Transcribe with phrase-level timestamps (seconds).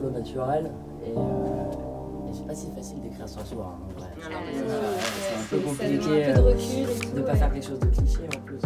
[0.00, 0.70] flow naturel.
[1.04, 3.76] Et, euh, et c'est pas si facile d'écrire sur soi.
[3.76, 4.96] hein, C'est, euh,
[5.38, 7.38] un peu compliqué demande un peu de euh, recul et tout, de pas ouais.
[7.38, 8.60] faire quelque chose de cliché en plus.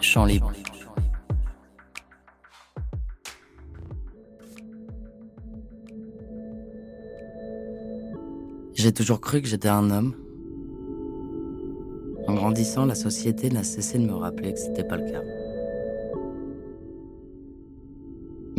[0.00, 0.52] Chant libre.
[8.74, 10.14] J'ai toujours cru que j'étais un homme.
[12.26, 15.22] En grandissant, la société n'a cessé de me rappeler que c'était pas le cas.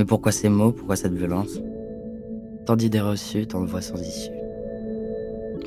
[0.04, 0.74] Mais pourquoi ces mots?
[0.74, 1.62] Pourquoi cette violence?
[2.66, 4.34] Tant d'idées reçues, tant de voix sans issue.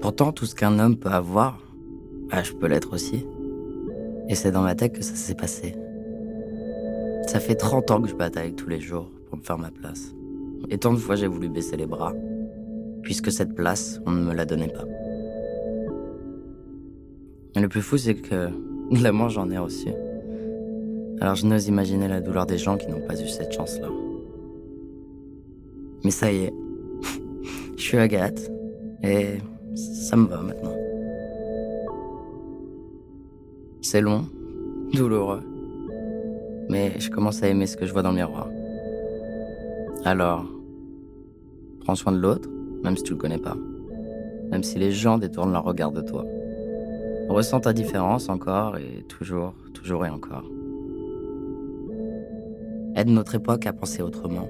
[0.03, 1.59] Pourtant, tout ce qu'un homme peut avoir,
[2.31, 3.25] bah, je peux l'être aussi.
[4.29, 5.75] Et c'est dans ma tête que ça s'est passé.
[7.27, 10.13] Ça fait 30 ans que je bataille tous les jours pour me faire ma place.
[10.69, 12.13] Et tant de fois j'ai voulu baisser les bras,
[13.01, 14.85] puisque cette place, on ne me la donnait pas.
[17.55, 18.51] Et le plus fou, c'est que
[18.91, 19.89] de l'amour, j'en ai reçu.
[21.23, 23.89] Alors je n'ose imaginer la douleur des gens qui n'ont pas eu cette chance-là.
[26.07, 26.55] Mais ça y est,
[27.77, 28.49] je suis Agathe,
[29.03, 29.39] et
[29.75, 30.77] ça me va maintenant.
[33.83, 34.25] C'est long,
[34.93, 35.43] douloureux,
[36.69, 38.47] mais je commence à aimer ce que je vois dans le miroir.
[40.05, 40.45] Alors,
[41.81, 42.49] prends soin de l'autre,
[42.85, 43.57] même si tu le connais pas.
[44.53, 46.25] Même si les gens détournent leur regard de toi.
[47.29, 50.45] Ressens ta différence encore et toujours, toujours et encore.
[52.95, 54.49] Aide notre époque à penser autrement.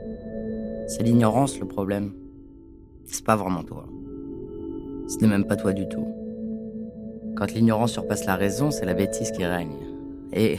[0.86, 2.12] C'est l'ignorance le problème.
[3.06, 3.86] C'est pas vraiment toi.
[5.08, 6.06] Ce n'est même pas toi du tout.
[7.36, 9.76] Quand l'ignorance surpasse la raison, c'est la bêtise qui règne.
[10.32, 10.58] Et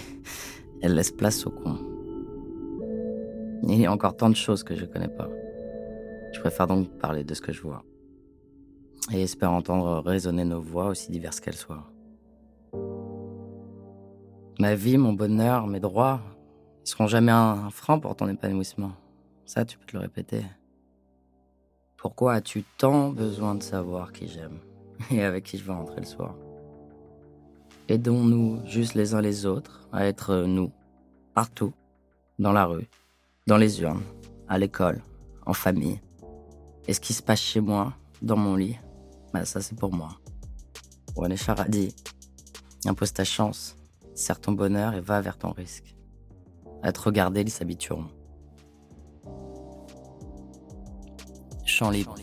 [0.81, 1.77] elle laisse place au con.
[3.63, 5.29] Il y a encore tant de choses que je connais pas.
[6.33, 7.83] Je préfère donc parler de ce que je vois.
[9.13, 11.89] Et espère entendre résonner nos voix aussi diverses qu'elles soient.
[14.59, 16.19] Ma vie, mon bonheur, mes droits,
[16.83, 18.91] seront jamais un frein pour ton épanouissement.
[19.47, 20.43] Ça, tu peux te le répéter.
[21.95, 24.59] Pourquoi as-tu tant besoin de savoir qui j'aime
[25.09, 26.35] et avec qui je vais rentrer le soir?
[27.87, 30.73] Aidons-nous juste les uns les autres à être nous,
[31.33, 31.73] partout,
[32.39, 32.89] dans la rue,
[33.47, 34.03] dans les urnes,
[34.49, 35.01] à l'école,
[35.45, 36.01] en famille.
[36.89, 38.77] Et ce qui se passe chez moi, dans mon lit,
[39.33, 40.09] bah ça c'est pour moi.
[41.15, 41.95] René Charadi,
[42.85, 43.77] impose ta chance,
[44.13, 45.95] serre ton bonheur et va vers ton risque.
[46.83, 48.09] À te regarder, ils s'habitueront.
[51.77, 52.15] Chant libre.